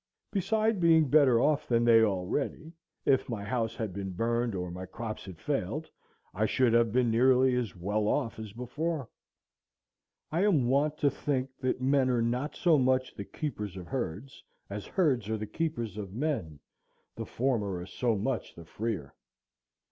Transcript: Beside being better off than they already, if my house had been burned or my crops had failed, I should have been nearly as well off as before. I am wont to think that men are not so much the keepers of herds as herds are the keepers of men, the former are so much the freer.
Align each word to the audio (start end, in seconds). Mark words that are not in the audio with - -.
Beside 0.31 0.79
being 0.79 1.07
better 1.09 1.39
off 1.39 1.67
than 1.67 1.85
they 1.85 2.01
already, 2.01 2.73
if 3.05 3.29
my 3.29 3.43
house 3.43 3.75
had 3.75 3.93
been 3.93 4.09
burned 4.09 4.55
or 4.55 4.71
my 4.71 4.83
crops 4.83 5.25
had 5.25 5.39
failed, 5.39 5.87
I 6.33 6.47
should 6.47 6.73
have 6.73 6.91
been 6.91 7.11
nearly 7.11 7.53
as 7.55 7.75
well 7.75 8.07
off 8.07 8.39
as 8.39 8.51
before. 8.51 9.09
I 10.31 10.43
am 10.43 10.67
wont 10.67 10.97
to 10.97 11.11
think 11.11 11.51
that 11.59 11.81
men 11.81 12.09
are 12.09 12.19
not 12.23 12.55
so 12.55 12.79
much 12.79 13.13
the 13.13 13.25
keepers 13.25 13.77
of 13.77 13.85
herds 13.85 14.43
as 14.71 14.87
herds 14.87 15.29
are 15.29 15.37
the 15.37 15.45
keepers 15.45 15.99
of 15.99 16.15
men, 16.15 16.59
the 17.15 17.27
former 17.27 17.75
are 17.77 17.85
so 17.85 18.15
much 18.17 18.55
the 18.55 18.65
freer. 18.65 19.13